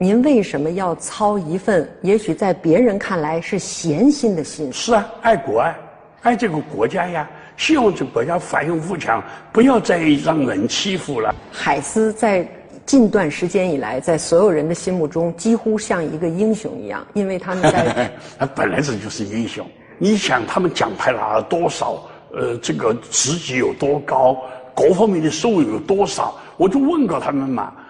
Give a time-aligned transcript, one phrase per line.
[0.00, 4.72] 您为什么要操一份也许在别人看来是闲心的心？
[4.72, 5.76] 是啊，爱国啊，
[6.22, 9.20] 爱这个国家呀，希望这个国家繁荣富强，
[9.52, 11.34] 不要再让人欺负了。
[11.50, 12.46] 海斯在
[12.86, 18.08] 近段时间以来，在所有人的心目中几乎像一个英雄一样，因为他们在
[18.38, 19.66] 他本来这就是英雄。
[19.98, 22.04] 你想他们奖牌拿了多少？
[22.32, 24.36] 呃，这个职级有多高？
[24.76, 26.36] 各方面的收入有多少？
[26.56, 27.87] 我就问过他们嘛，呃，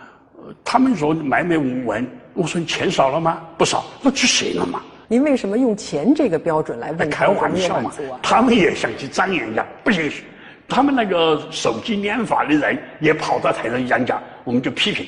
[0.64, 2.06] 他们说买卖无闻。
[2.34, 3.40] 我说你钱少了吗？
[3.56, 4.80] 不少，那去谁了嘛？
[5.08, 7.10] 您为什么用钱这个标准来问？
[7.10, 7.90] 开玩笑嘛，
[8.22, 10.08] 他们也想去张扬一下，不行。
[10.68, 15.06] 他们那个手机拈法的人也跑到台上演讲，我们就批评，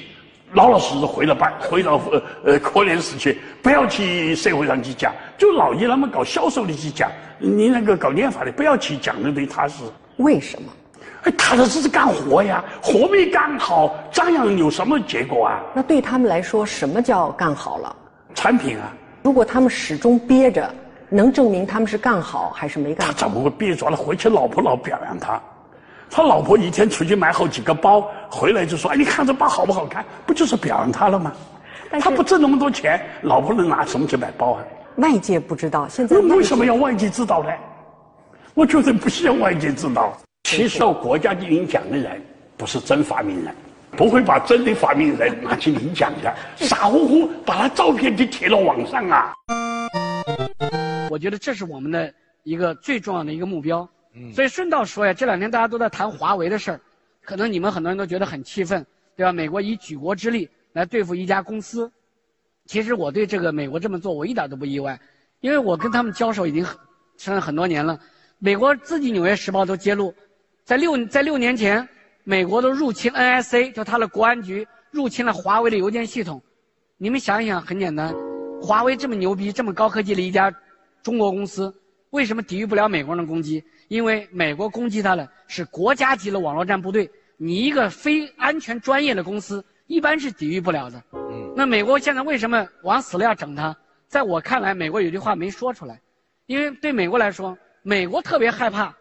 [0.54, 5.14] 老老实实回到班，回到呃呃科研室去，不要去社会上去讲。
[5.36, 9.84] 就老爷他们搞销售的去讲，你那个搞念法的不要去讲的对他是
[10.16, 10.68] 为什么？
[11.24, 15.60] 哎，他这只是干活呀，活没干好，张扬有什么结果啊？
[15.74, 17.96] 那对他们来说，什么叫干好了？
[18.34, 18.92] 产品啊。
[19.22, 20.72] 如果他们始终憋着，
[21.10, 23.12] 能证明他们是干好还是没干好？
[23.12, 23.96] 他怎么会憋着了？
[23.96, 25.38] 回去老婆老表扬他，
[26.10, 31.32] 他老婆一天出去买好几个包，回来就说：“哎，你看这包好不好看？”不就是表扬他了吗？
[32.00, 34.62] 他不挣那么多钱，老婆能拿什么去买包啊？
[34.96, 37.50] 外界不知道，现在为什么要外界知道呢？
[38.54, 40.16] 我觉得不需要外界知道。
[40.50, 42.20] 其实到国家的领奖的人
[42.56, 43.54] 不是真发明人，
[43.92, 46.34] 不会把真的发明人拿去领奖的，
[46.66, 49.32] 傻乎乎把他照片就贴到网上啊。
[51.08, 53.88] 我觉得这是我们的一个最重要的一个目标。
[54.12, 56.80] 嗯所以顺道说呀，这两天大家都在谈华为的事儿，
[57.24, 58.84] 可能你们很多人都觉得很气愤，
[59.16, 59.32] 对吧？
[59.32, 61.88] 美国以举国之力来对付一家公司。
[62.66, 64.98] 其实我对这个美国这么做，我一点都不意外，
[65.42, 68.00] 因为我跟他们交手已经很了很多年了。
[68.40, 70.12] 美国自己《纽约时报》都揭露，
[70.70, 71.88] 在六在六年前，
[72.22, 76.40] 美国都入侵 NSA，就他的国安局入侵了华为的邮件系统。
[76.96, 78.14] 你们想一想，很简单，
[78.62, 80.48] 华为这么牛逼、这么高科技的一家
[81.02, 81.74] 中国公司，
[82.10, 83.64] 为什么抵御不了美国人的攻击？
[83.88, 91.02] 因为美国攻击它的是国家级的网络战部队，你一个非安全专业的公司，一般是抵御不了的。
[91.56, 93.76] 那美国现在为什么往死了要整他？
[94.06, 96.00] 在我看来，美国有句话没说出来，
[96.46, 98.94] 因为对美国来说，美国特别害怕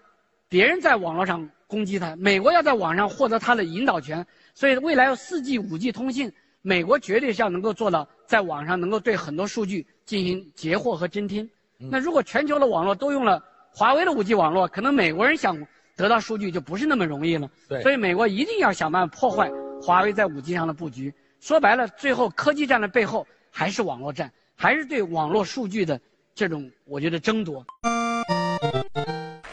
[0.49, 6.31] 别人在网络上攻击他，美国要在网上获得他的引导权，所以未来要四 G、五 G 通信，
[6.63, 11.47] 美国绝对是要能够做到在网上能够对很多数据进行截获和侦听。
[11.77, 15.55] 那如果全球的网络都用了华为的五 G 网络，可能美国人想
[15.95, 17.47] 得到数据就不是那么容易了。
[17.83, 21.13] 所以美国一定要想办法破坏华为在五 G 上的布局。
[21.39, 26.01] 说白了，最后科技战的背后还是网络战，还是对网络数据的
[26.33, 27.63] 这种，我觉得争夺。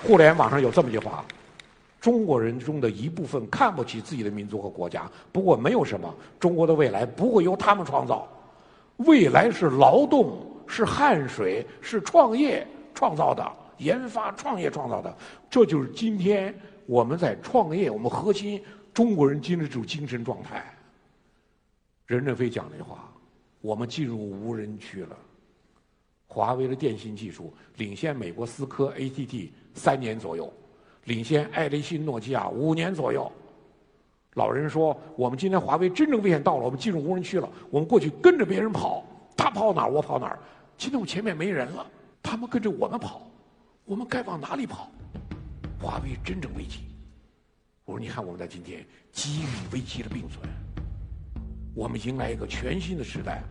[0.06, 1.24] 互联网上有这么一句话：
[2.00, 5.10] 中国人中的一部分看不起自己的民族和国家。
[5.32, 8.28] 不过没有什么，中国的未来不会由他们创造，
[8.98, 13.44] 未来是劳动、是汗水、是创业创造的，
[13.78, 15.12] 研发创业创造的。
[15.50, 16.54] 这就是今天
[16.86, 18.62] 我们在创业，我们核心
[18.94, 20.64] 中国人今日这种精神状态。
[22.06, 23.10] 任正非讲那话
[23.60, 25.16] ：“我们进入无人区了。
[26.36, 30.52] 华为的电信技术领先美国思科 AT&T 三年左右，
[31.04, 33.32] 领先爱立信、诺基亚五年左右。
[34.34, 37.48] 老人说，我们今天华为真正危险到了，我们进入无人区了。
[37.70, 39.02] 我们过去跟着别人跑，
[39.34, 40.38] 他跑哪儿我跑哪儿。
[40.76, 41.86] 今天我前面没人了，
[42.22, 43.22] 他们跟着我们跑，
[43.86, 44.92] 我们该往哪里跑？
[45.80, 46.80] 华为真正危机。
[47.86, 50.46] 我说，你看我们在今天机遇危机的并存。”
[51.74, 53.42] 我们迎来一个全新的时代。